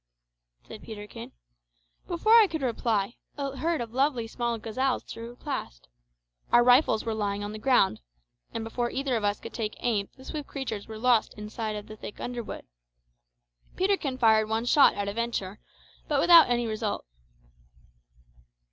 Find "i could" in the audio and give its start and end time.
2.33-2.63